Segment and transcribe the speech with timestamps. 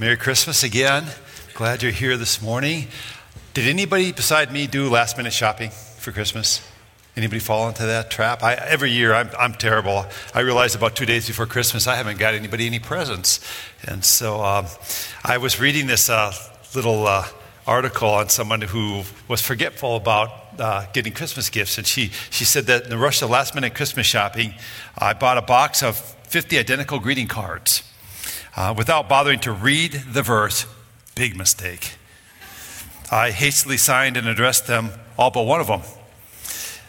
[0.00, 1.04] Merry Christmas again.
[1.52, 2.86] Glad you're here this morning.
[3.52, 6.66] Did anybody beside me do last minute shopping for Christmas?
[7.18, 8.42] Anybody fall into that trap?
[8.42, 10.06] I, every year, I'm, I'm terrible.
[10.32, 13.40] I realized about two days before Christmas, I haven't got anybody any presents.
[13.86, 14.64] And so um,
[15.22, 16.32] I was reading this uh,
[16.74, 17.28] little uh,
[17.66, 21.76] article on someone who was forgetful about uh, getting Christmas gifts.
[21.76, 24.54] And she, she said that in the rush of last minute Christmas shopping,
[24.96, 27.82] I bought a box of 50 identical greeting cards
[28.56, 30.66] uh, without bothering to read the verse.
[31.14, 31.94] Big mistake.
[33.10, 35.82] I hastily signed and addressed them, all but one of them.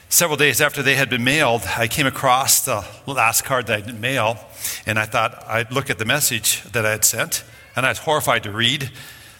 [0.10, 3.82] Several days after they had been mailed, I came across the last card that I
[3.82, 4.38] didn't mail,
[4.86, 7.44] and I thought I'd look at the message that I had sent,
[7.76, 8.92] and I was horrified to read.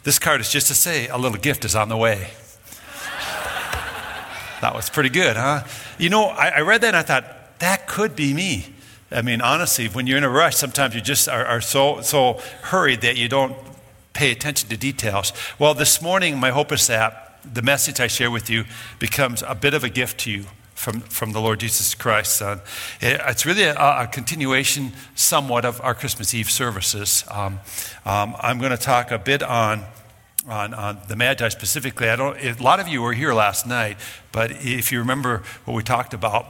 [0.04, 2.30] This card is just to say a little gift is on the way.
[4.62, 5.64] that was pretty good, huh?
[6.00, 8.74] You know, I, I read that and I thought, that could be me.
[9.12, 12.40] I mean, honestly, when you're in a rush, sometimes you just are, are so, so
[12.62, 13.56] hurried that you don't
[14.14, 15.34] pay attention to details.
[15.60, 18.66] Well, this morning, my hope is that the message I share with you
[19.00, 20.46] becomes a bit of a gift to you
[20.76, 22.62] from, from the Lord Jesus Christ, Son.
[23.02, 27.24] It's really a, a continuation, somewhat, of our Christmas Eve services.
[27.30, 27.60] Um,
[28.06, 29.84] um, I'm going to talk a bit on.
[30.48, 32.36] On, on, the Magi specifically, I don't.
[32.36, 33.98] A lot of you were here last night,
[34.32, 36.48] but if you remember what we talked about,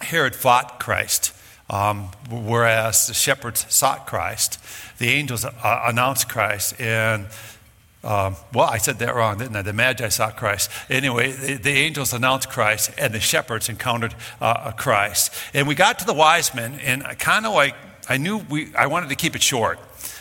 [0.00, 1.34] Herod fought Christ.
[1.70, 4.58] Um, whereas the shepherds sought Christ,
[4.98, 7.26] the angels uh, announced Christ, and
[8.04, 9.62] um, well, I said that wrong, didn't I?
[9.62, 10.70] The Magi sought Christ.
[10.88, 15.34] Anyway, the, the angels announced Christ, and the shepherds encountered uh, Christ.
[15.52, 17.74] And we got to the wise men, and kind of like,
[18.08, 19.78] I knew we, I wanted to keep it short.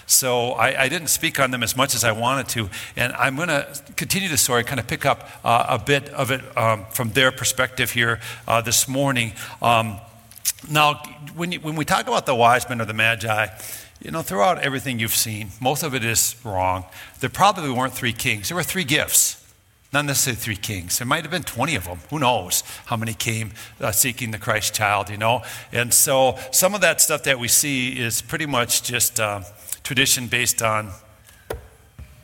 [0.07, 2.69] So I, I, didn't speak on them as much as I wanted to.
[2.96, 6.31] And I'm going to continue the story, kind of pick up uh, a bit of
[6.31, 9.34] it um, from their perspective here uh, this morning.
[9.62, 10.00] Um,
[10.69, 10.95] now,
[11.35, 13.47] when, you, when we talk about the wise men or the magi,
[14.01, 16.85] you know, throughout everything you've seen, most of it is wrong.
[17.19, 18.50] There probably weren't three kings.
[18.50, 19.44] There were three gifts,
[19.94, 20.97] not necessarily three kings.
[20.97, 22.00] There might have been 20 of them.
[22.09, 25.44] Who knows how many came uh, seeking the Christ child, you know?
[25.72, 29.41] And so some of that stuff that we see is pretty much just uh,
[29.84, 30.91] tradition based on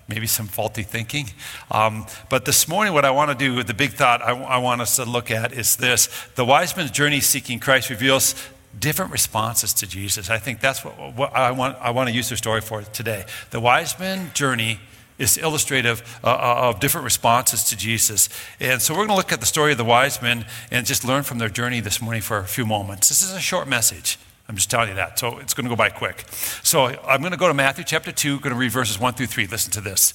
[0.07, 1.29] maybe some faulty thinking.
[1.71, 4.57] Um, but this morning, what I want to do, with the big thought I, I
[4.57, 8.35] want us to look at is this the wise man's journey seeking Christ reveals
[8.77, 10.29] different responses to Jesus.
[10.29, 13.25] I think that's what, what I, want, I want to use the story for today.
[13.51, 14.79] The wise man journey
[15.19, 18.29] is illustrative uh, uh, of different responses to Jesus.
[18.59, 21.05] And so we're going to look at the story of the wise men and just
[21.05, 23.09] learn from their journey this morning for a few moments.
[23.09, 24.17] This is a short message.
[24.53, 25.17] I'm just telling you that.
[25.17, 26.25] So it's going to go by quick.
[26.61, 29.25] So I'm going to go to Matthew chapter 2, going to read verses 1 through
[29.25, 29.47] 3.
[29.47, 30.13] Listen to this.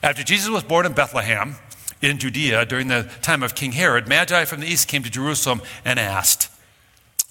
[0.00, 1.56] After Jesus was born in Bethlehem,
[2.00, 5.60] in Judea, during the time of King Herod, Magi from the east came to Jerusalem
[5.84, 6.48] and asked,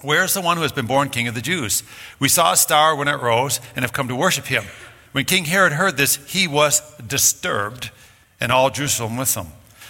[0.02, 1.82] Where is the one who has been born king of the Jews?
[2.18, 4.64] We saw a star when it rose and have come to worship him.
[5.12, 7.90] When King Herod heard this, he was disturbed,
[8.38, 9.46] and all Jerusalem with him.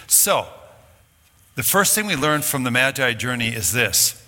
[0.07, 0.47] So,
[1.55, 4.25] the first thing we learn from the Magi journey is this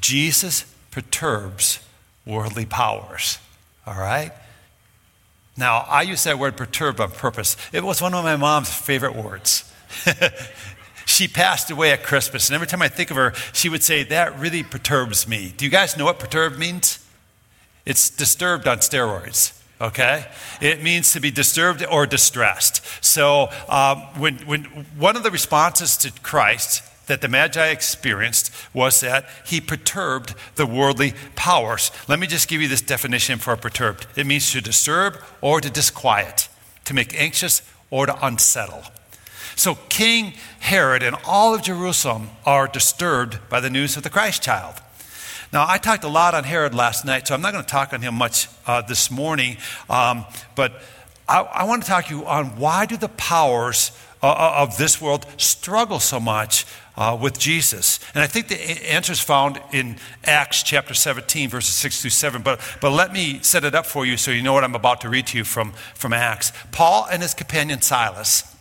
[0.00, 1.80] Jesus perturbs
[2.24, 3.38] worldly powers.
[3.84, 4.30] All right?
[5.56, 7.56] Now, I use that word perturb on purpose.
[7.72, 9.70] It was one of my mom's favorite words.
[11.04, 14.04] she passed away at Christmas, and every time I think of her, she would say,
[14.04, 15.52] That really perturbs me.
[15.56, 17.04] Do you guys know what perturb means?
[17.84, 20.24] It's disturbed on steroids okay
[20.60, 24.62] it means to be disturbed or distressed so um, when, when
[24.96, 30.66] one of the responses to christ that the Magi experienced was that he perturbed the
[30.66, 31.90] worldly powers.
[32.08, 35.70] Let me just give you this definition for perturbed it means to disturb or to
[35.70, 36.48] disquiet,
[36.86, 38.82] to make anxious or to unsettle.
[39.56, 44.42] So King Herod and all of Jerusalem are disturbed by the news of the Christ
[44.42, 44.74] child.
[45.52, 47.92] Now, I talked a lot on Herod last night, so I'm not going to talk
[47.92, 49.56] on him much uh, this morning,
[49.88, 50.24] um,
[50.56, 50.82] but
[51.28, 53.92] I, I, want to talk to you on why do the powers
[54.24, 56.64] uh, uh of this world struggle so much
[56.96, 58.00] uh, with Jesus.
[58.14, 58.60] And I think the
[58.92, 62.42] answer is found in Acts chapter 17, verses 6 through 7.
[62.42, 65.00] But, but let me set it up for you so you know what I'm about
[65.02, 66.52] to read to you from, from Acts.
[66.72, 68.54] Paul and his companion Silas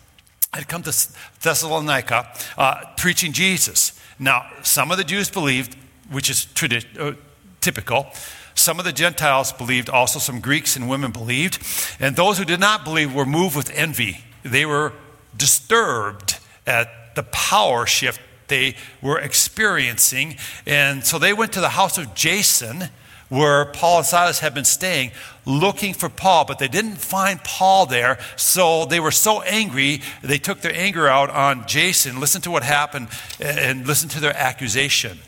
[0.53, 1.07] had come to
[1.41, 2.27] Thessalonica
[2.57, 3.99] uh, preaching Jesus.
[4.19, 5.75] Now, some of the Jews believed,
[6.11, 7.15] which is tradi- uh,
[7.61, 8.07] typical.
[8.55, 11.59] Some of the Gentiles believed, also some Greeks and women believed.
[11.99, 14.23] And those who did not believe were moved with envy.
[14.43, 14.93] They were
[15.37, 20.35] disturbed at the power shift they were experiencing.
[20.65, 22.89] And so they went to the house of Jason,
[23.29, 25.11] where Paul and Silas had been staying,
[25.45, 28.19] looking for Paul, but they didn't find Paul there.
[28.35, 32.19] So they were so angry, they took their anger out on Jason.
[32.19, 33.07] Listen to what happened
[33.39, 35.19] and listen to their accusation.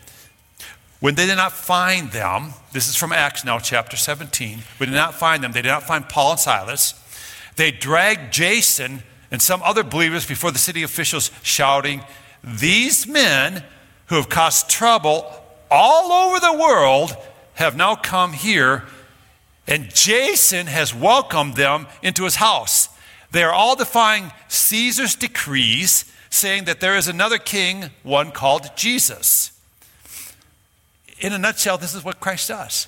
[1.00, 4.60] When they did not find them, this is from Acts now, chapter 17.
[4.80, 5.52] We did not find them.
[5.52, 6.94] They did not find Paul and Silas.
[7.56, 9.04] They dragged Jason
[9.36, 12.02] and some other believers before the city officials, shouting,
[12.42, 13.66] These men
[14.06, 15.30] who have caused trouble
[15.70, 17.18] all over the world
[17.56, 18.86] have now come here,
[19.68, 22.88] and Jason has welcomed them into his house.
[23.32, 29.52] They are all defying Caesar's decrees, saying that there is another king, one called Jesus.
[31.20, 32.88] In a nutshell, this is what Christ does.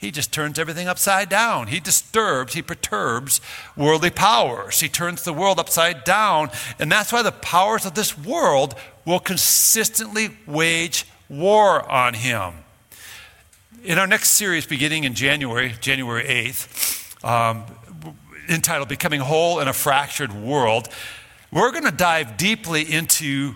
[0.00, 1.66] He just turns everything upside down.
[1.66, 3.38] He disturbs, he perturbs
[3.76, 4.80] worldly powers.
[4.80, 6.48] He turns the world upside down.
[6.78, 8.74] And that's why the powers of this world
[9.04, 12.54] will consistently wage war on him.
[13.84, 17.64] In our next series, beginning in January, January 8th, um,
[18.48, 20.88] entitled Becoming Whole in a Fractured World,
[21.52, 23.52] we're going to dive deeply into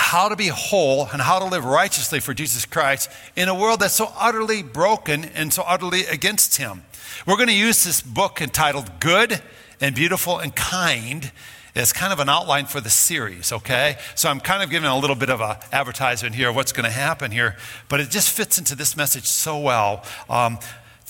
[0.00, 3.80] how to be whole and how to live righteously for Jesus Christ in a world
[3.80, 6.82] that's so utterly broken and so utterly against Him.
[7.26, 9.42] We're going to use this book entitled Good
[9.80, 11.30] and Beautiful and Kind
[11.76, 13.98] as kind of an outline for the series, okay?
[14.14, 16.86] So I'm kind of giving a little bit of an advertisement here of what's going
[16.86, 17.56] to happen here,
[17.88, 20.02] but it just fits into this message so well.
[20.28, 20.58] Um,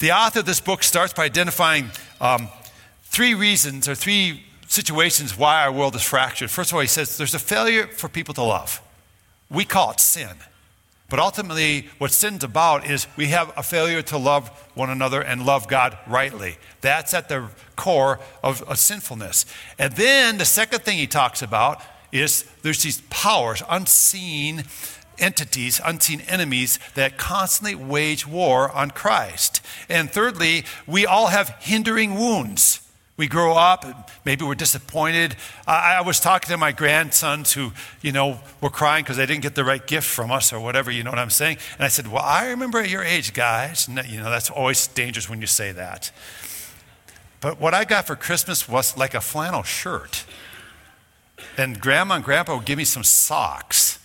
[0.01, 1.91] the author of this book starts by identifying
[2.21, 2.49] um,
[3.05, 6.49] three reasons or three situations why our world is fractured.
[6.49, 8.81] First of all, he says there's a failure for people to love.
[9.51, 10.37] We call it sin.
[11.09, 15.45] But ultimately, what sin's about is we have a failure to love one another and
[15.45, 16.57] love God rightly.
[16.83, 19.45] That's at the core of, of sinfulness.
[19.77, 21.83] And then the second thing he talks about
[22.13, 24.65] is there's these powers, unseen
[25.19, 29.61] entities, unseen enemies that constantly wage war on Christ.
[29.89, 32.80] And thirdly, we all have hindering wounds.
[33.21, 33.85] We grow up,
[34.25, 35.37] maybe we're disappointed.
[35.67, 39.43] I, I, was talking to my grandsons who, you know, were crying because they didn't
[39.43, 41.59] get the right gift from us or whatever, you know what I'm saying?
[41.77, 43.89] And I said, Well, I remember at your age, guys.
[43.89, 46.11] And, you know, that's always dangerous when you say that.
[47.43, 50.25] But what I got for Christmas was like a flannel shirt.
[51.59, 53.99] And grandma and grandpa would give me some socks.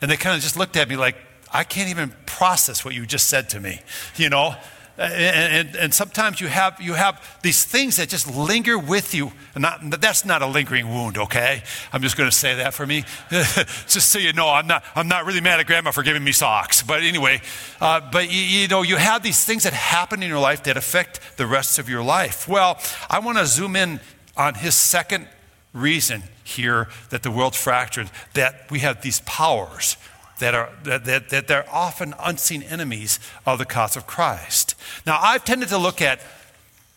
[0.00, 1.16] And they kind of just looked at me like,
[1.52, 3.82] I can't even process what you just said to me,
[4.16, 4.54] you know?
[5.02, 9.32] And, and, and, sometimes you have, you have these things that just linger with you.
[9.56, 11.64] Not, that's not a lingering wound, okay?
[11.92, 13.04] I'm just going to say that for me.
[13.30, 16.30] just so you know, I'm not, I'm not really mad at grandma for giving me
[16.30, 16.82] socks.
[16.82, 17.40] But anyway,
[17.80, 20.76] uh, but you, you know, you have these things that happen in your life that
[20.76, 22.46] affect the rest of your life.
[22.46, 22.78] Well,
[23.10, 23.98] I want to zoom in
[24.36, 25.26] on his second
[25.72, 29.96] reason here that the world's fractured, that we have these powers
[30.42, 34.74] that are that, that, that they're often unseen enemies of the cause of Christ.
[35.06, 36.20] Now, I've tended to look at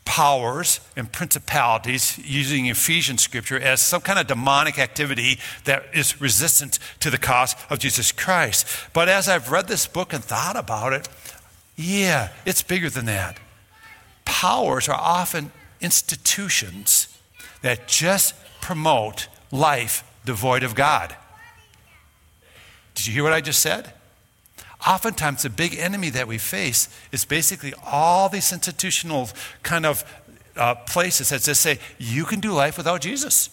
[0.03, 6.80] powers and principalities using Ephesian scripture as some kind of demonic activity that is resistant
[7.00, 8.68] to the cause of Jesus Christ.
[8.94, 11.07] But as I've read this book and thought about it,
[11.75, 13.40] yeah, it's bigger than that.
[14.25, 17.16] Powers are often institutions
[17.61, 21.16] that just promote life devoid of God.
[22.95, 23.94] Did you hear what I just said?
[24.87, 29.30] Oftentimes, the big enemy that we face is basically all these institutional
[29.64, 30.04] kind of
[30.56, 33.49] uh, places that just say, you can do life without Jesus.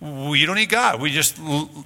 [0.00, 1.00] We don't need God.
[1.00, 1.38] We just,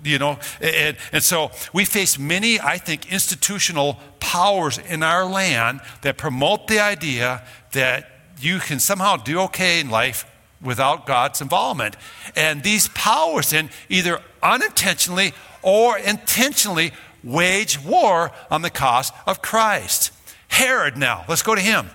[0.05, 5.81] you know, and, and so we face many, I think, institutional powers in our land
[6.03, 10.27] that promote the idea that you can somehow do okay in life
[10.63, 11.97] without God's involvement.
[12.37, 16.93] And these powers then either unintentionally or intentionally
[17.23, 20.13] wage war on the cause of Christ.
[20.49, 21.91] Herod now, let's go to him.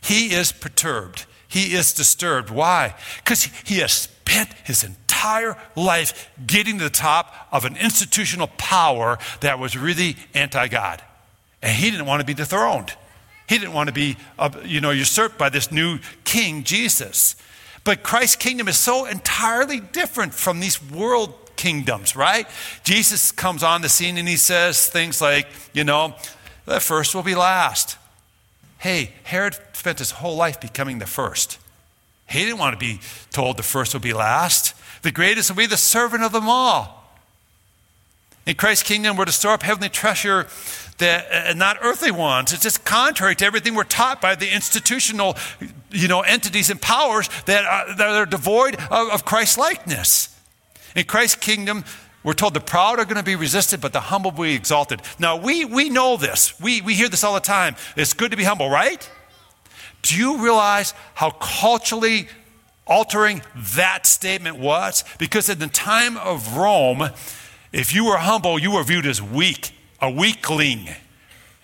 [0.00, 1.26] He is perturbed.
[1.48, 2.50] He is disturbed.
[2.50, 2.94] Why?
[3.18, 9.18] Because he has spent his entire life getting to the top of an institutional power
[9.40, 11.02] that was really anti God.
[11.60, 12.94] And he didn't want to be dethroned.
[13.48, 17.34] He didn't want to be, uh, you know, usurped by this new king, Jesus.
[17.84, 22.46] But Christ's kingdom is so entirely different from these world kingdoms, right?
[22.84, 26.14] Jesus comes on the scene and he says things like, you know,
[26.66, 27.96] the first will be last.
[28.78, 31.58] Hey, Herod spent his whole life becoming the first.
[32.28, 34.74] He didn't want to be told the first will be last.
[35.02, 36.99] The greatest will be the servant of them all.
[38.46, 40.46] In Christ's kingdom, we're to store up heavenly treasure
[40.98, 42.52] that, uh, not earthly ones.
[42.52, 45.36] It's just contrary to everything we're taught by the institutional
[45.90, 50.36] you know, entities and powers that are, that are devoid of, of Christ likeness.
[50.96, 51.84] In Christ's kingdom,
[52.22, 55.00] we're told the proud are going to be resisted, but the humble will be exalted.
[55.18, 56.58] Now, we, we know this.
[56.60, 57.76] We, we hear this all the time.
[57.96, 59.08] It's good to be humble, right?
[60.02, 62.28] Do you realize how culturally
[62.86, 63.42] altering
[63.74, 65.04] that statement was?
[65.18, 67.10] Because in the time of Rome,
[67.72, 70.88] if you were humble, you were viewed as weak, a weakling.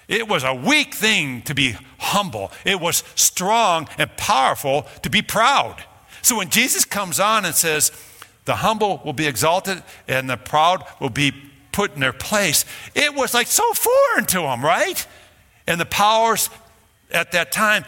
[0.08, 2.52] It was a weak thing to be humble.
[2.64, 5.82] It was strong and powerful to be proud.
[6.22, 7.92] So when Jesus comes on and says,
[8.44, 11.32] the humble will be exalted and the proud will be
[11.72, 15.06] put in their place, it was like so foreign to him, right?
[15.66, 16.48] And the powers
[17.10, 17.84] at that time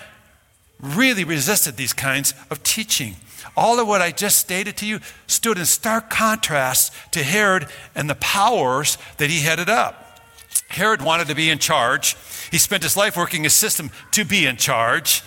[0.80, 3.16] really resisted these kinds of teaching.
[3.58, 8.08] All of what I just stated to you stood in stark contrast to Herod and
[8.08, 10.20] the powers that he headed up.
[10.68, 12.16] Herod wanted to be in charge.
[12.52, 15.24] He spent his life working a system to be in charge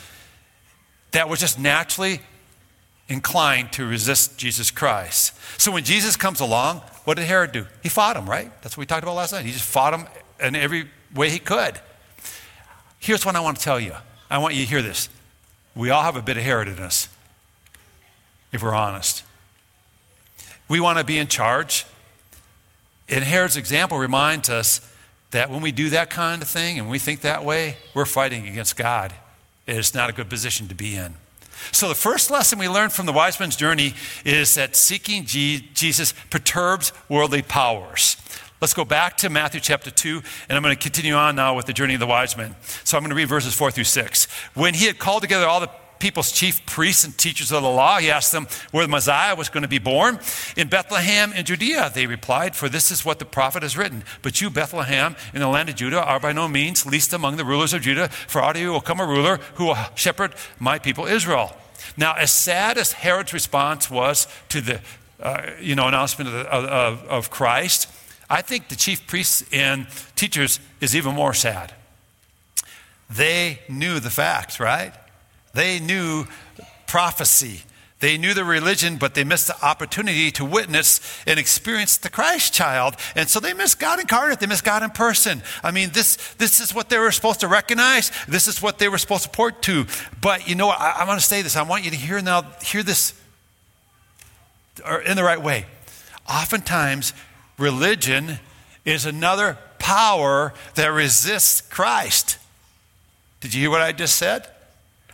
[1.11, 2.21] that was just naturally
[3.09, 5.37] inclined to resist Jesus Christ.
[5.59, 7.65] So when Jesus comes along, what did Herod do?
[7.83, 8.49] He fought him, right?
[8.61, 9.43] That's what we talked about last night.
[9.43, 10.07] He just fought him
[10.39, 11.81] in every way he could.
[12.97, 13.93] Here's what I want to tell you.
[14.29, 15.09] I want you to hear this.
[15.75, 17.09] We all have a bit of Herod in us,
[18.51, 19.23] if we're honest.
[20.67, 21.85] We want to be in charge.
[23.09, 24.79] And Herod's example reminds us
[25.31, 28.47] that when we do that kind of thing and we think that way, we're fighting
[28.47, 29.13] against God.
[29.67, 31.15] It's not a good position to be in.
[31.71, 33.93] So, the first lesson we learn from the wise man's journey
[34.25, 38.17] is that seeking Jesus perturbs worldly powers.
[38.59, 41.65] Let's go back to Matthew chapter 2, and I'm going to continue on now with
[41.65, 42.55] the journey of the wise men.
[42.83, 44.25] So, I'm going to read verses 4 through 6.
[44.53, 45.69] When he had called together all the
[46.01, 47.99] people's chief priests and teachers of the law.
[47.99, 50.19] He asked them where the Messiah was going to be born.
[50.57, 54.03] In Bethlehem in Judea, they replied, For this is what the prophet has written.
[54.21, 57.45] But you, Bethlehem, in the land of Judah, are by no means least among the
[57.45, 60.79] rulers of Judah, for out of you will come a ruler who will shepherd my
[60.79, 61.55] people Israel.
[61.95, 64.81] Now, as sad as Herod's response was to the
[65.21, 67.87] uh, you know, announcement of, of, of Christ,
[68.29, 71.73] I think the chief priests and teachers is even more sad.
[73.09, 74.93] They knew the facts, right?
[75.53, 76.25] They knew
[76.87, 77.63] prophecy.
[78.01, 82.51] They knew the religion, but they missed the opportunity to witness and experience the Christ
[82.51, 82.95] child.
[83.15, 84.39] And so they missed God incarnate.
[84.39, 85.43] They missed God in person.
[85.63, 88.11] I mean, this, this is what they were supposed to recognize.
[88.27, 89.85] This is what they were supposed to point to.
[90.19, 91.55] But you know, I, I want to say this.
[91.55, 93.13] I want you to hear now, hear this
[95.05, 95.67] in the right way.
[96.27, 97.13] Oftentimes,
[97.59, 98.39] religion
[98.83, 102.39] is another power that resists Christ.
[103.41, 104.47] Did you hear what I just said?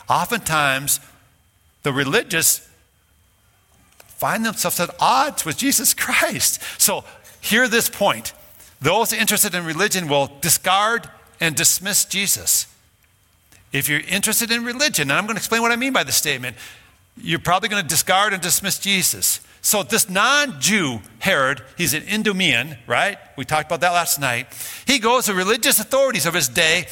[0.10, 1.00] Oftentimes,
[1.84, 2.68] the religious
[4.18, 6.62] find themselves at odds with Jesus Christ.
[6.82, 7.04] So,
[7.40, 8.34] hear this point.
[8.82, 11.10] Those interested in religion will discard
[11.40, 12.68] and dismiss Jesus.
[13.72, 16.12] If you're interested in religion, and I'm going to explain what I mean by the
[16.12, 16.58] statement,
[17.16, 19.40] you're probably going to discard and dismiss Jesus.
[19.62, 23.18] So, this non Jew, Herod, he's an Idumean, right?
[23.36, 24.48] We talked about that last night.
[24.86, 26.88] He goes to religious authorities of his day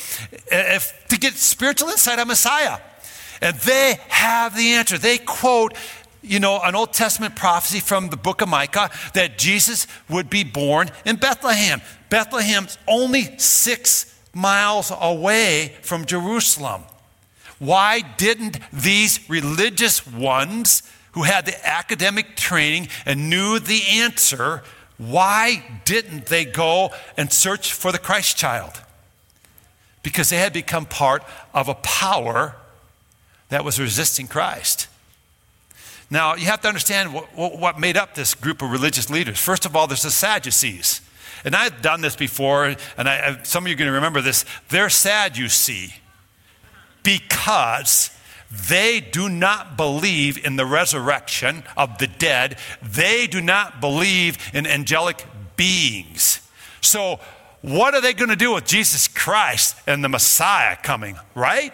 [0.51, 2.79] eh, if, to get spiritual insight on Messiah.
[3.41, 4.97] And they have the answer.
[4.97, 5.75] They quote,
[6.21, 10.43] you know, an Old Testament prophecy from the book of Micah that Jesus would be
[10.43, 11.81] born in Bethlehem.
[12.09, 16.83] Bethlehem's only six miles away from Jerusalem.
[17.59, 24.63] Why didn't these religious ones who had the academic training and knew the answer,
[24.97, 28.81] why didn't they go and search for the Christ child?
[30.03, 31.23] Because they had become part
[31.53, 32.55] of a power
[33.49, 34.87] that was resisting Christ.
[36.09, 39.39] Now, you have to understand what, what, made up this group of religious leaders.
[39.39, 41.01] First of all, there's the Sadducees.
[41.43, 44.45] And I've done this before, and I, some of you are going to remember this.
[44.69, 45.93] They're sad, you see,
[47.03, 48.11] because
[48.51, 52.57] they do not believe in the resurrection of the dead.
[52.81, 55.25] They do not believe in angelic
[55.55, 56.41] beings.
[56.81, 57.19] So,
[57.61, 61.73] what are they going to do with Jesus Christ and the Messiah coming, right?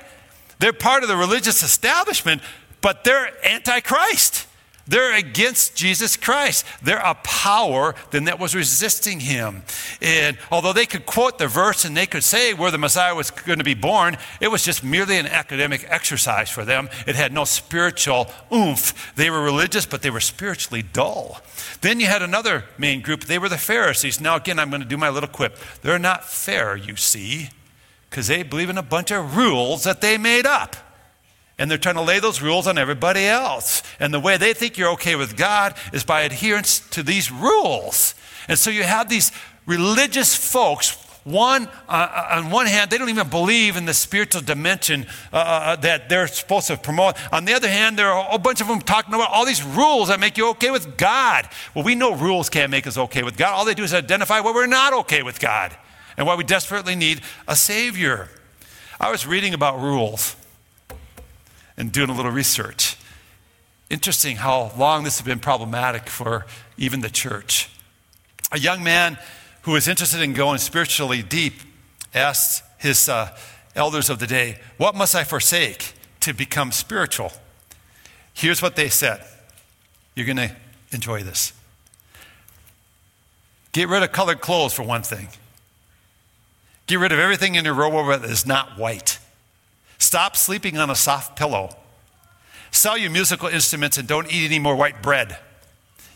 [0.61, 2.41] They're part of the religious establishment,
[2.81, 4.47] but they're antichrist.
[4.87, 6.65] They're against Jesus Christ.
[6.83, 9.63] They're a power then that was resisting him.
[10.01, 13.31] And although they could quote the verse and they could say where the Messiah was
[13.31, 16.89] going to be born, it was just merely an academic exercise for them.
[17.07, 19.15] It had no spiritual oomph.
[19.15, 21.41] They were religious, but they were spiritually dull.
[21.81, 23.23] Then you had another main group.
[23.23, 24.21] They were the Pharisees.
[24.21, 25.57] Now, again, I'm going to do my little quip.
[25.81, 27.49] They're not fair, you see
[28.11, 30.75] because they believe in a bunch of rules that they made up.
[31.57, 33.83] And they're trying to lay those rules on everybody else.
[34.01, 38.13] And the way they think you're okay with God is by adherence to these rules.
[38.49, 39.31] And so you have these
[39.65, 40.97] religious folks.
[41.23, 45.37] One, uh, uh on one hand, they don't even believe in the spiritual dimension uh,
[45.37, 47.15] uh, uh, that they're supposed to promote.
[47.31, 50.09] On the other hand, there are a bunch of them talking about all these rules
[50.09, 51.47] that make you okay with God.
[51.73, 53.53] Well, we know rules can't make us okay with God.
[53.53, 55.77] All they do is identify where we're not okay with God
[56.21, 58.29] and why we desperately need a Savior.
[58.99, 60.35] I was reading about rules
[61.75, 62.95] and doing a little research.
[63.89, 66.45] Interesting how long this has been problematic for
[66.77, 67.71] even the church.
[68.51, 69.17] A young man
[69.63, 71.55] who was interested in going spiritually deep
[72.13, 73.35] asked his uh,
[73.75, 77.31] elders of the day, What must I forsake to become spiritual?
[78.31, 79.25] Here's what they said.
[80.13, 80.55] You're going to
[80.91, 81.51] enjoy this.
[83.71, 85.29] Get rid of colored clothes, for one thing.
[86.87, 89.19] Get rid of everything in your robe that is not white.
[89.97, 91.75] Stop sleeping on a soft pillow.
[92.71, 95.37] Sell your musical instruments and don't eat any more white bread.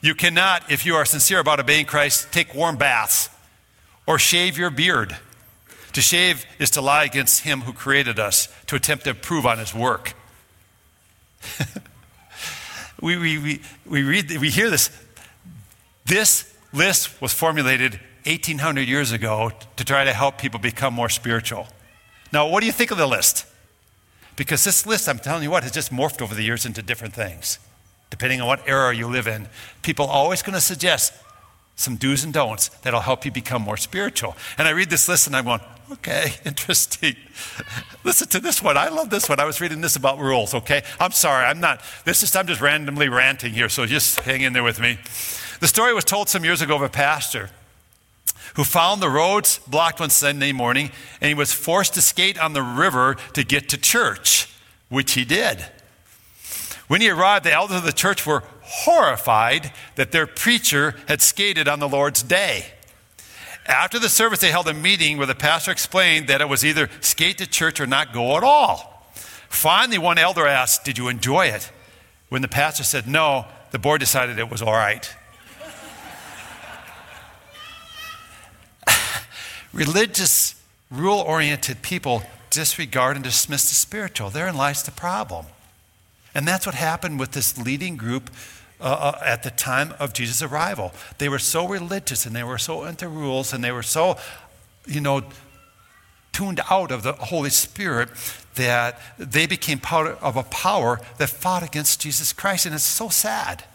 [0.01, 3.29] You cannot, if you are sincere about obeying Christ, take warm baths
[4.07, 5.15] or shave your beard.
[5.93, 9.59] To shave is to lie against him who created us, to attempt to improve on
[9.59, 10.13] his work.
[13.01, 14.89] we, we, we, we, read, we hear this.
[16.05, 21.67] This list was formulated 1800 years ago to try to help people become more spiritual.
[22.33, 23.45] Now, what do you think of the list?
[24.35, 27.13] Because this list, I'm telling you what, has just morphed over the years into different
[27.13, 27.59] things.
[28.09, 29.47] Depending on what era you live in,
[29.81, 31.13] people are always going to suggest
[31.75, 34.35] some do's and don'ts that'll help you become more spiritual.
[34.57, 37.15] And I read this list and I'm going, okay, interesting.
[38.03, 38.77] Listen to this one.
[38.77, 39.39] I love this one.
[39.39, 40.83] I was reading this about rules, okay?
[40.99, 44.53] I'm sorry, I'm not, this is, I'm just randomly ranting here, so just hang in
[44.53, 44.97] there with me.
[45.59, 47.49] The story was told some years ago of a pastor
[48.55, 52.53] who found the roads blocked one Sunday morning and he was forced to skate on
[52.53, 54.49] the river to get to church,
[54.89, 55.65] which he did.
[56.87, 61.67] When he arrived, the elders of the church were horrified that their preacher had skated
[61.67, 62.65] on the Lord's day.
[63.65, 66.89] After the service, they held a meeting where the pastor explained that it was either
[67.01, 69.09] skate to church or not go at all.
[69.49, 71.71] Finally, one elder asked, Did you enjoy it?
[72.29, 75.11] When the pastor said no, the board decided it was all right.
[79.75, 80.55] Religious,
[80.89, 84.29] rule oriented people disregard and dismiss the spiritual.
[84.29, 85.47] Therein lies the problem.
[86.33, 88.29] And that's what happened with this leading group
[88.79, 90.93] uh, uh, at the time of Jesus' arrival.
[91.17, 94.17] They were so religious and they were so into rules and they were so,
[94.87, 95.23] you know,
[96.31, 98.07] tuned out of the Holy Spirit
[98.55, 102.65] that they became part of a power that fought against Jesus Christ.
[102.65, 103.65] And it's so sad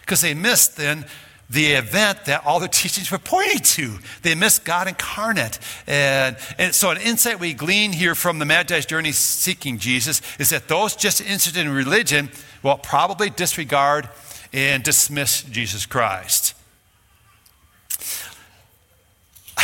[0.00, 1.04] because they missed then
[1.52, 3.98] the event that all the teachings were pointing to.
[4.22, 5.58] They missed God incarnate.
[5.86, 10.50] And, and so, an insight we glean here from the Magi's journey seeking Jesus is
[10.50, 12.30] that those just interested in religion
[12.62, 14.08] will probably disregard
[14.52, 16.54] and dismiss Jesus Christ.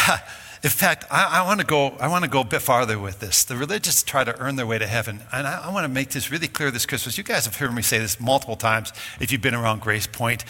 [0.61, 1.90] In fact, I, I want to go.
[2.01, 3.44] I want to go a bit farther with this.
[3.44, 6.11] The religious try to earn their way to heaven, and I, I want to make
[6.11, 7.16] this really clear this Christmas.
[7.16, 8.92] You guys have heard me say this multiple times.
[9.20, 10.44] If you've been around Grace Point,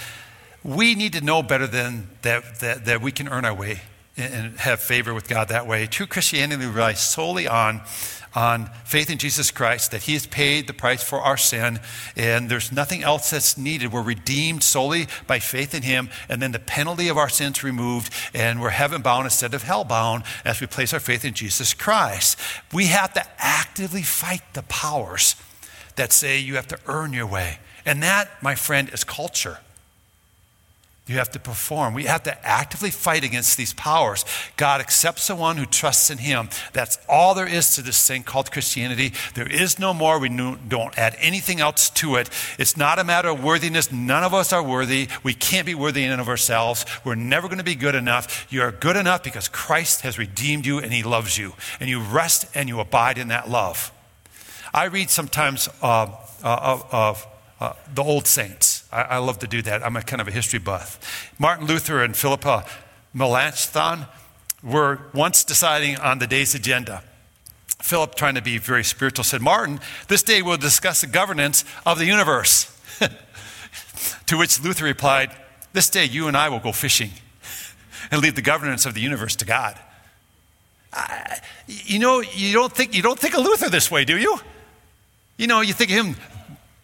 [0.64, 3.81] we need to know better than that, that, that we can earn our way
[4.16, 5.87] and have favor with God that way.
[5.87, 7.83] True Christianity relies solely on,
[8.35, 11.79] on faith in Jesus Christ, that He has paid the price for our sin,
[12.16, 13.92] and there's nothing else that's needed.
[13.92, 18.12] We're redeemed solely by faith in Him, and then the penalty of our sins removed,
[18.35, 21.73] and we're heaven bound instead of hell bound as we place our faith in Jesus
[21.73, 22.38] Christ.
[22.73, 25.37] We have to actively fight the powers
[25.94, 27.59] that say you have to earn your way.
[27.87, 29.59] And that, my friend, is culture.
[31.09, 31.94] You have to perform.
[31.94, 34.27] We have to actively fight against these powers.
[34.59, 36.51] God accepts the one who trusts in Him.
[36.75, 39.14] That's all there is to this thing called Christianity.
[39.35, 40.18] There is no more.
[40.18, 42.29] We don't add anything else to it.
[42.59, 43.90] It's not a matter of worthiness.
[43.90, 45.09] None of us are worthy.
[45.23, 46.85] We can't be worthy in and of ourselves.
[47.05, 48.47] We're never going to be good enough.
[48.51, 51.55] You are good enough because Christ has redeemed you and He loves you.
[51.81, 53.92] And you rest and you abide in that love.
[54.75, 57.27] I read sometimes uh, uh, of
[57.61, 58.77] uh, the old saints.
[58.90, 59.85] I, I, love to do that.
[59.85, 61.33] I'm a kind of a history buff.
[61.38, 62.64] Martin Luther and Philippa
[63.12, 64.07] Melanchthon
[64.62, 67.03] were once deciding on the day's agenda.
[67.81, 71.98] Philip, trying to be very spiritual, said, Martin, this day we'll discuss the governance of
[71.98, 72.74] the universe.
[74.27, 75.31] to which Luther replied,
[75.72, 77.12] This day you and I will go fishing
[78.11, 79.79] and leave the governance of the universe to God.
[81.66, 84.38] You know, you don't, think, you don't think of Luther this way, do you?
[85.37, 86.16] You know, you think of him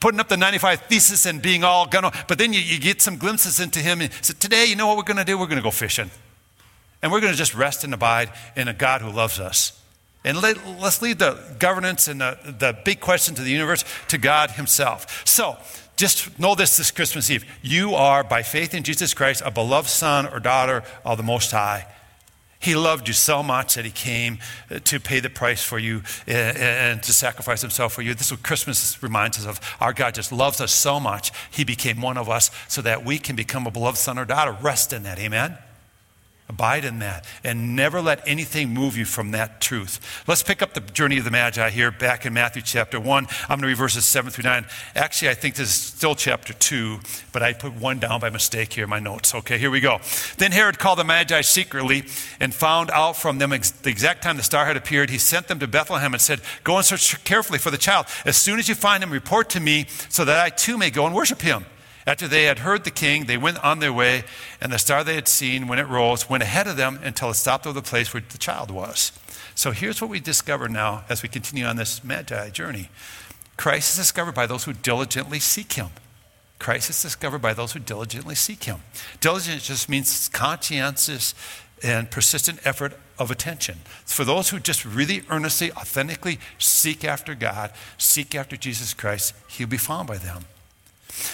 [0.04, 3.16] putting up the 95 thesis and being all gun but then you, you get some
[3.16, 5.38] glimpses into him and said, today, you know what we're going to do?
[5.38, 6.10] We're going to go fishing.
[7.00, 9.80] And we're going to just rest and abide in a God who loves us.
[10.22, 14.18] And let, us leave the governance and the, the big question to the universe to
[14.18, 15.26] God Himself.
[15.26, 15.56] So,
[15.96, 17.46] just know this this Christmas Eve.
[17.62, 21.50] You are, by faith in Jesus Christ, a beloved son or daughter of the Most
[21.50, 21.86] High.
[22.64, 24.38] He loved you so much that he came
[24.70, 28.14] uh, to pay the price for you uh, and to sacrifice himself for you.
[28.14, 29.60] This is what Christmas reminds us of.
[29.82, 33.18] Our God just loves us so much, he became one of us so that we
[33.18, 34.56] can become a beloved son or daughter.
[34.62, 35.18] Rest in that.
[35.18, 35.58] Amen?
[36.46, 40.22] Abide in that and never let anything move you from that truth.
[40.26, 43.26] Let's pick up the journey of the Magi here back in Matthew chapter 1.
[43.44, 44.66] I'm going to read verses 7 through 9.
[44.94, 47.00] Actually, I think this is still chapter 2,
[47.32, 49.34] but I put one down by mistake here in my notes.
[49.34, 50.00] Okay, here we go.
[50.36, 52.04] Then Herod called the Magi secretly
[52.38, 55.08] and found out from them ex- the exact time the star had appeared.
[55.08, 58.04] He sent them to Bethlehem and said, Go and search carefully for the child.
[58.26, 61.06] As soon as you find him, report to me so that I too may go
[61.06, 61.64] and worship him.
[62.06, 64.24] After they had heard the king, they went on their way,
[64.60, 67.34] and the star they had seen when it rose went ahead of them until it
[67.34, 69.12] stopped over the place where the child was.
[69.54, 72.90] So here's what we discover now as we continue on this Magi journey
[73.56, 75.90] Christ is discovered by those who diligently seek him.
[76.58, 78.80] Christ is discovered by those who diligently seek him.
[79.20, 81.34] Diligent just means conscientious
[81.82, 83.78] and persistent effort of attention.
[84.04, 89.68] For those who just really earnestly, authentically seek after God, seek after Jesus Christ, he'll
[89.68, 90.46] be found by them.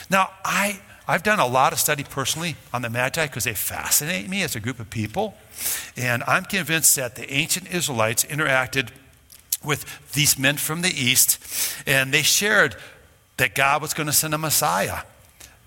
[0.09, 4.29] Now, I, I've done a lot of study personally on the Magi because they fascinate
[4.29, 5.37] me as a group of people.
[5.97, 8.91] And I'm convinced that the ancient Israelites interacted
[9.65, 11.39] with these men from the East,
[11.87, 12.77] and they shared
[13.37, 15.03] that God was going to send a Messiah.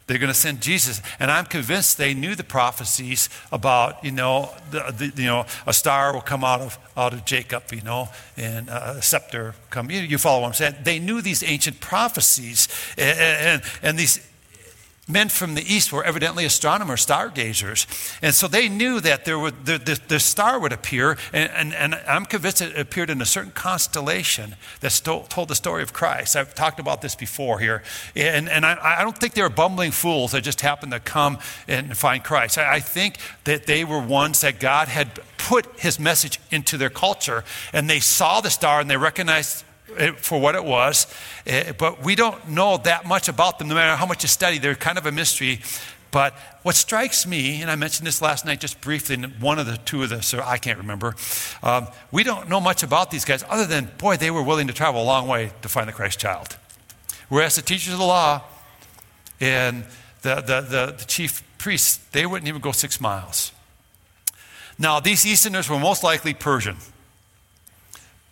[0.05, 1.01] They're going to send Jesus.
[1.19, 5.73] And I'm convinced they knew the prophecies about, you know, the, the, you know a
[5.73, 9.89] star will come out of, out of Jacob, you know, and a scepter come.
[9.89, 10.75] You, you follow what I'm saying?
[10.83, 12.67] They knew these ancient prophecies.
[12.97, 14.19] And, and, and these
[15.07, 17.87] men from the east were evidently astronomers, stargazers.
[18.21, 21.73] And so they knew that there would, the, the, the star would appear, and, and,
[21.73, 25.91] and, I'm convinced it appeared in a certain constellation that sto- told the story of
[25.91, 26.37] Christ.
[26.37, 27.83] I've talked about this before here.
[28.15, 31.37] And, and I, I, don't think they were bumbling fools that just happened to come
[31.67, 32.57] and find Christ.
[32.57, 36.89] I, I think that they were ones that God had put his message into their
[36.89, 39.65] culture, and they saw the star and they recognized
[40.17, 41.07] for what it was.
[41.45, 44.57] Eh, but we don't know that much about them, no matter how much you study.
[44.57, 45.61] They're kind of a mystery.
[46.11, 49.65] But what strikes me, and I mentioned this last night just briefly, in one of
[49.65, 51.15] the two of the, so I can't remember,
[51.63, 54.73] um, we don't know much about these guys other than, boy, they were willing to
[54.73, 56.55] travel a long way to find the Christ child.
[57.29, 58.43] Whereas the teachers of the law
[59.39, 59.85] and
[60.21, 63.51] the, the, the, the chief priests, they wouldn't even go six miles.
[64.77, 66.77] Now, these Easterners were most likely Persian.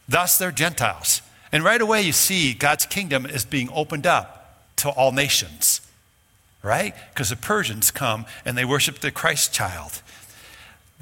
[0.08, 1.24] Thus, they're Gentiles.
[1.52, 5.82] And right away, you see God's kingdom is being opened up to all nations,
[6.64, 6.96] right?
[7.14, 10.02] Because the Persians come and they worship the Christ child.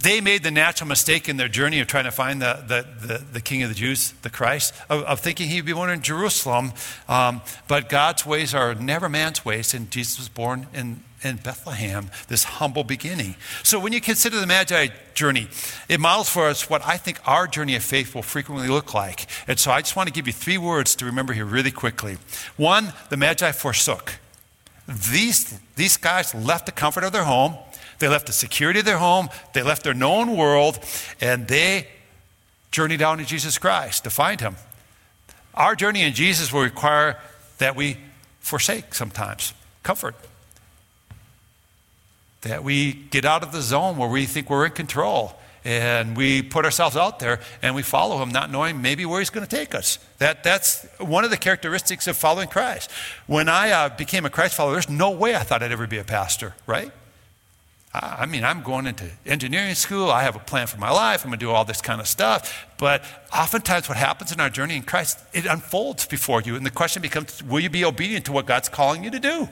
[0.02, 3.18] They made the natural mistake in their journey of trying to find the, the, the,
[3.34, 6.72] the King of the Jews, the Christ, of, of thinking he'd be born in Jerusalem.
[7.10, 12.10] Um, but God's ways are never man's ways, and Jesus was born in in Bethlehem,
[12.28, 13.36] this humble beginning.
[13.64, 15.48] So when you consider the Magi journey,
[15.88, 19.28] it models for us what I think our journey of faith will frequently look like.
[19.48, 22.18] And so I just want to give you three words to remember here really quickly.
[22.58, 24.16] One, the Magi forsook.
[24.88, 27.56] These, these guys left the comfort of their home,
[28.00, 30.80] they left the security of their home, they left their known world,
[31.20, 31.88] and they
[32.72, 34.56] journeyed down to Jesus Christ to find him.
[35.54, 37.20] Our journey in Jesus will require
[37.58, 37.98] that we
[38.40, 39.54] forsake sometimes
[39.84, 40.16] comfort
[42.42, 45.36] that we get out of the zone where we think we're in control.
[45.66, 49.30] And we put ourselves out there and we follow him not knowing maybe where he's
[49.30, 50.00] going to take us.
[50.20, 52.90] That, that's one of the characteristics of following christ.
[53.28, 55.98] When i uh, became a christ follower there's no way i thought i'd ever be
[55.98, 56.92] a pastor right?
[57.94, 60.10] I, I mean i'm going into engineering school.
[60.10, 61.26] I have a plan for my life.
[61.26, 62.66] I'm going to do all this kind of stuff.
[62.78, 66.56] But oftentimes what happens in our journey in christ it unfolds before you.
[66.56, 69.50] And the question becomes will you be obedient to what god's calling you to do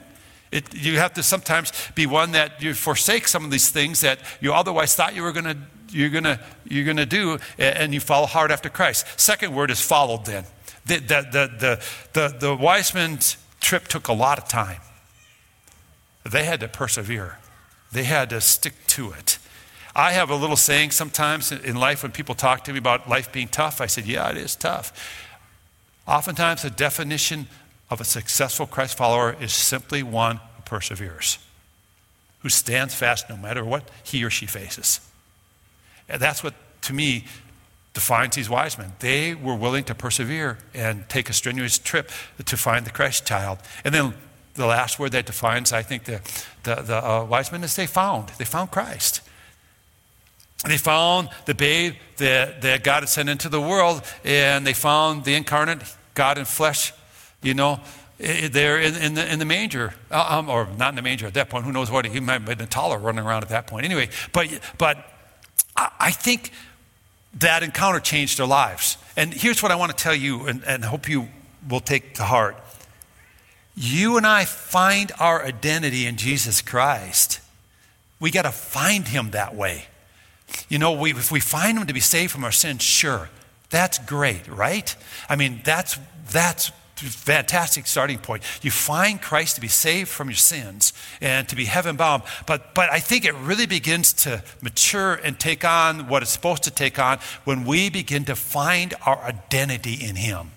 [0.50, 4.18] it, you have to sometimes be one that you forsake some of these things that
[4.40, 5.56] you otherwise thought you were going to
[5.90, 9.06] you're going to you're going to do and you follow hard after christ.
[9.18, 10.44] Second word is followed then.
[10.86, 11.84] The, the, the,
[12.14, 14.80] the, the, wise men's trip took a lot of time.
[16.30, 17.38] They had to persevere.
[17.92, 19.38] They had to stick to it.
[19.94, 23.30] I have a little saying sometimes in life when people talk to me about life
[23.32, 23.80] being tough.
[23.80, 24.92] I said yeah it is tough.
[26.06, 27.48] Oftentimes the definition
[27.90, 31.38] of a successful Christ follower is simply one who perseveres,
[32.40, 35.00] who stands fast no matter what he or she faces.
[36.08, 37.24] And that's what, to me,
[37.94, 38.92] defines these wise men.
[39.00, 42.10] They were willing to persevere and take a strenuous trip
[42.44, 43.58] to find the Christ child.
[43.84, 44.14] And then
[44.54, 46.20] the last word that defines, I think, the,
[46.62, 48.28] the, the uh, wise men is they found.
[48.38, 49.22] They found Christ.
[50.66, 55.24] They found the babe that, that God had sent into the world, and they found
[55.24, 55.82] the incarnate
[56.14, 56.92] God in flesh
[57.42, 57.80] you know,
[58.18, 61.34] there in, in, the, in the manger, uh, um, or not in the manger at
[61.34, 61.64] that point.
[61.64, 62.04] Who knows what?
[62.04, 63.84] He might have been a taller running around at that point.
[63.84, 64.98] Anyway, but, but
[65.76, 66.50] I think
[67.34, 68.98] that encounter changed their lives.
[69.16, 71.28] And here's what I want to tell you, and, and hope you
[71.68, 72.56] will take to heart.
[73.76, 77.40] You and I find our identity in Jesus Christ.
[78.18, 79.86] We got to find him that way.
[80.68, 83.28] You know, we, if we find him to be saved from our sins, sure,
[83.70, 84.96] that's great, right?
[85.28, 85.98] I mean, that's,
[86.30, 86.72] that's
[87.06, 88.42] fantastic starting point.
[88.62, 92.22] You find Christ to be saved from your sins and to be heaven bound.
[92.46, 96.64] But, but I think it really begins to mature and take on what it's supposed
[96.64, 100.50] to take on when we begin to find our identity in Him.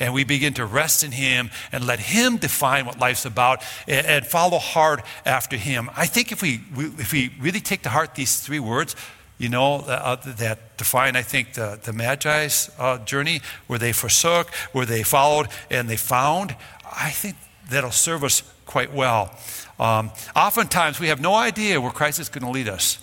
[0.00, 4.06] And we begin to rest in Him and let Him define what life's about and,
[4.06, 5.90] and follow hard after Him.
[5.96, 8.94] I think if we, if we really take to heart these three words,
[9.38, 14.52] you know, uh, that define, I think, the, the Magi's uh, journey, where they forsook,
[14.72, 16.56] where they followed, and they found.
[16.84, 17.36] I think
[17.70, 19.34] that'll serve us quite well.
[19.78, 22.98] Um, oftentimes, we have no idea where Christ is going to lead us.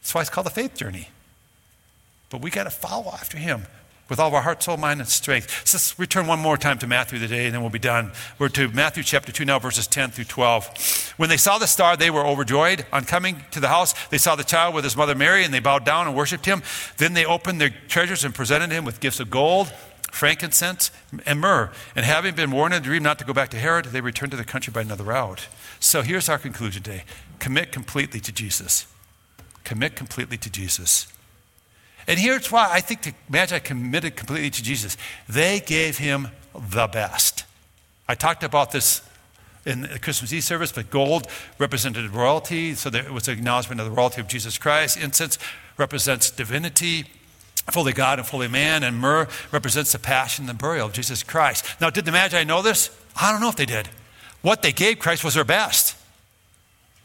[0.00, 1.08] That's why it's called the faith journey.
[2.30, 3.66] But we got to follow after him
[4.10, 5.66] with all of our heart, soul, mind, and strength.
[5.66, 8.12] So let's return one more time to Matthew today, and then we'll be done.
[8.38, 11.14] We're to Matthew chapter 2 now, verses 10 through 12.
[11.16, 12.84] When they saw the star, they were overjoyed.
[12.92, 15.60] On coming to the house, they saw the child with his mother Mary, and they
[15.60, 16.62] bowed down and worshiped him.
[16.98, 19.72] Then they opened their treasures and presented him with gifts of gold,
[20.10, 20.90] frankincense,
[21.24, 21.70] and myrrh.
[21.94, 24.32] And having been warned in a dream not to go back to Herod, they returned
[24.32, 25.46] to the country by another route.
[25.78, 27.04] So here's our conclusion today
[27.38, 28.86] commit completely to Jesus.
[29.62, 31.06] Commit completely to Jesus.
[32.10, 34.96] And here's why I think the Magi committed completely to Jesus.
[35.28, 37.44] They gave him the best.
[38.08, 39.02] I talked about this
[39.64, 43.86] in the Christmas Eve service, but gold represented royalty, so there was an acknowledgement of
[43.86, 44.96] the royalty of Jesus Christ.
[44.96, 45.38] Incense
[45.76, 47.04] represents divinity,
[47.70, 51.22] fully God and fully man, and myrrh represents the passion and the burial of Jesus
[51.22, 51.64] Christ.
[51.80, 52.90] Now, did the Magi know this?
[53.14, 53.88] I don't know if they did.
[54.42, 55.89] What they gave Christ was their best.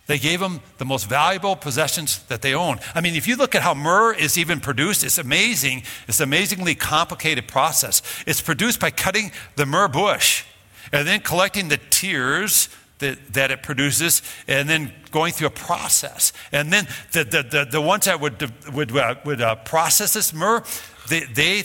[0.08, 2.80] They gave him the most valuable possessions that they own.
[2.94, 5.84] I mean, if you look at how myrrh is even produced, it's amazing.
[6.08, 8.04] It's an amazingly complicated process.
[8.28, 10.44] It's produced by cutting the myrrh bush
[10.92, 16.34] and then collecting the tears that, that it produces and then going through a process.
[16.52, 20.34] And then the, the, the, the ones that would, would, uh, would uh, process this
[20.34, 20.64] myrrh,
[21.10, 21.64] they, they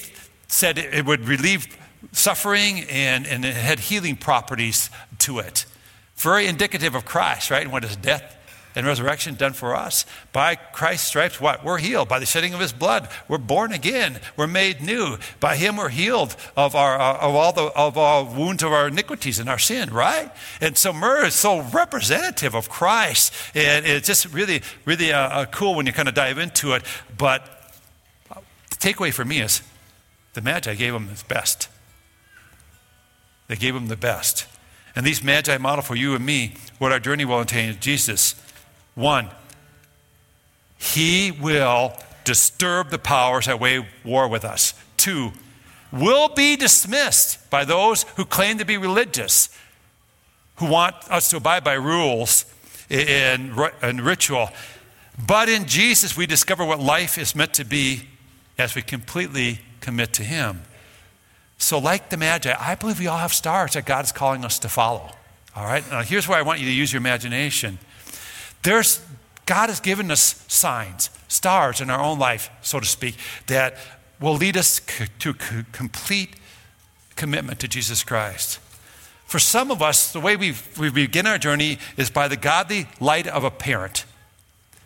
[0.48, 1.76] said it would relieve
[2.12, 5.66] suffering and, and it had healing properties to it.
[6.20, 7.62] Very indicative of Christ, right?
[7.62, 8.36] And what his death
[8.74, 10.04] and resurrection done for us.
[10.34, 11.64] By Christ's stripes, what?
[11.64, 12.10] We're healed.
[12.10, 14.20] By the shedding of his blood, we're born again.
[14.36, 15.16] We're made new.
[15.40, 18.88] By him, we're healed of, our, uh, of all the of our wounds of our
[18.88, 20.30] iniquities and our sin, right?
[20.60, 23.32] And so myrrh is so representative of Christ.
[23.54, 26.82] And it's just really, really uh, uh, cool when you kind of dive into it.
[27.16, 27.46] But
[28.28, 29.62] the takeaway for me is
[30.34, 31.68] the Magi gave him his best.
[33.48, 34.46] They gave him the best.
[34.96, 38.34] And these magi model for you and me what our journey will entail Jesus.
[38.94, 39.28] One,
[40.78, 44.74] he will disturb the powers that wage war with us.
[44.96, 45.32] Two,
[45.92, 49.48] will be dismissed by those who claim to be religious,
[50.56, 52.44] who want us to abide by rules
[52.88, 54.50] and, and ritual.
[55.26, 58.02] But in Jesus, we discover what life is meant to be
[58.58, 60.62] as we completely commit to Him.
[61.60, 64.58] So, like the Magi, I believe we all have stars that God is calling us
[64.60, 65.10] to follow.
[65.54, 65.88] All right?
[65.90, 67.78] Now, here's where I want you to use your imagination.
[68.62, 69.04] There's,
[69.44, 73.16] God has given us signs, stars in our own life, so to speak,
[73.48, 73.76] that
[74.18, 74.80] will lead us
[75.18, 76.30] to complete
[77.14, 78.58] commitment to Jesus Christ.
[79.26, 82.88] For some of us, the way we we begin our journey is by the godly
[83.00, 84.06] light of a parent,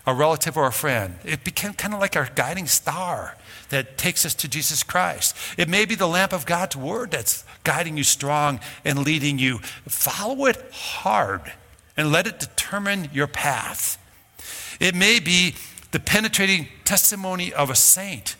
[0.06, 1.16] a relative, or a friend.
[1.24, 3.36] It became kind of like our guiding star
[3.70, 5.34] that takes us to Jesus Christ.
[5.56, 9.58] It may be the lamp of God's word that's guiding you strong and leading you.
[9.88, 11.52] Follow it hard
[11.96, 13.98] and let it determine your path.
[14.80, 15.54] It may be
[15.92, 18.36] the penetrating testimony of a saint,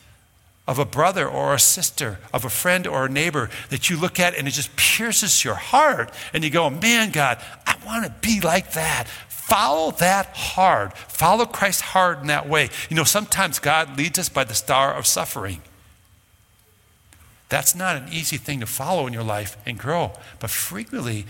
[0.67, 4.19] of a brother or a sister, of a friend or a neighbor that you look
[4.19, 6.13] at and it just pierces your heart.
[6.33, 9.07] And you go, man, God, I want to be like that.
[9.45, 10.95] Follow that hard.
[10.95, 12.71] Follow Christ hard in that way.
[12.89, 15.61] You know, sometimes God leads us by the star of suffering.
[17.51, 20.13] That's not an easy thing to follow in your life and grow.
[20.41, 21.27] But frequently,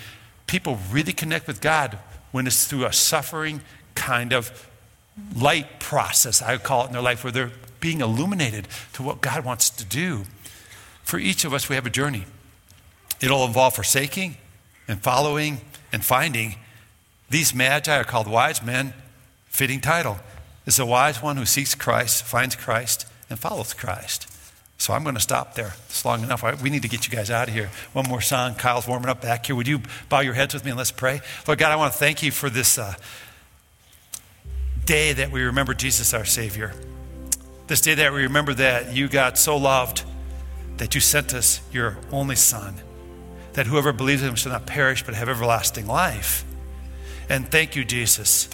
[0.47, 1.99] people really connect with God
[2.31, 3.63] when it's through a suffering
[3.97, 4.71] kind of
[5.37, 7.51] light process, I call it in their life, where they're
[7.81, 10.23] being illuminated to what God wants to do.
[11.03, 12.27] For each of us, we have a journey.
[13.21, 14.37] It'll involve forsaking
[14.87, 16.55] and following and finding
[17.31, 18.95] these magi are called wise men,
[19.47, 20.19] fitting title.
[20.67, 24.27] Is a wise one who seeks Christ, finds Christ, and follows Christ.
[24.79, 25.75] So I'm going to stop there.
[25.87, 26.63] It's long enough.
[26.63, 27.71] We need to get you guys out of here.
[27.93, 28.55] One more song.
[28.55, 29.57] Kyle's warming up back here.
[29.57, 31.21] Would you bow your heads with me and let's pray?
[31.47, 32.95] Lord God, I want to thank you for this uh,
[34.85, 36.73] day that we remember Jesus, our Savior.
[37.67, 40.05] This day that we remember that you got so loved
[40.77, 42.75] that you sent us your only Son,
[43.53, 46.45] that whoever believes in him shall not perish but have everlasting life.
[47.29, 48.49] And thank you, Jesus,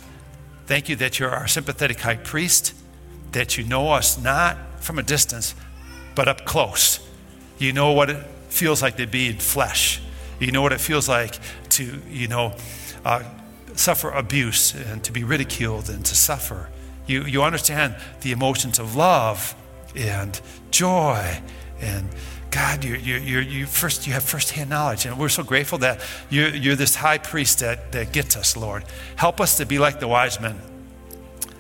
[0.71, 2.75] Thank you that you're our sympathetic high priest,
[3.33, 5.57] that you know us not from a distance,
[6.15, 7.01] but up close.
[7.59, 10.01] You know what it feels like to be in flesh.
[10.39, 12.55] You know what it feels like to, you know,
[13.05, 13.25] uh,
[13.75, 16.69] suffer abuse and to be ridiculed and to suffer.
[17.05, 19.57] You, you understand the emotions of love
[19.97, 21.41] and joy
[21.81, 22.09] and
[22.51, 26.49] God, you you you first, you have firsthand knowledge, and we're so grateful that you're,
[26.49, 28.85] you're this high priest that, that gets us, Lord.
[29.17, 30.61] Help us to be like the wise men.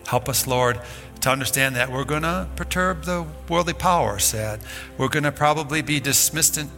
[0.06, 0.80] Help us, Lord,
[1.20, 4.60] to understand that we're going to perturb the worldly powers, that
[4.98, 6.70] we're going to probably be dismissed and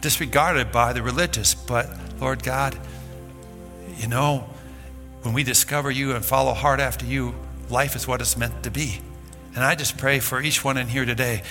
[0.00, 1.54] disregarded by the religious.
[1.54, 1.88] But,
[2.20, 2.78] Lord God,
[3.96, 4.48] you know,
[5.22, 7.34] when we discover you and follow hard after you,
[7.68, 9.00] life is what it's meant to be.
[9.56, 11.42] And I just pray for each one in here today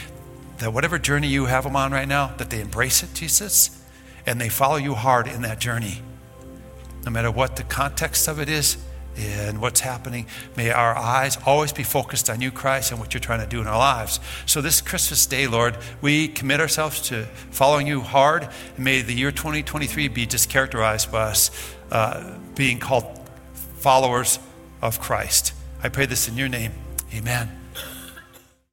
[0.60, 3.84] that whatever journey you have them on right now, that they embrace it, Jesus,
[4.26, 6.02] and they follow you hard in that journey.
[7.06, 8.78] No matter what the context of it is
[9.17, 13.22] and what's happening, may our eyes always be focused on you, Christ, and what you're
[13.22, 14.20] trying to do in our lives.
[14.46, 18.50] So, this Christmas day, Lord, we commit ourselves to following you hard.
[18.76, 23.06] And may the year 2023 be just characterized by us uh, being called
[23.54, 24.39] followers
[24.82, 25.54] of Christ.
[25.82, 26.74] I pray this in your name.
[27.13, 27.67] Amen.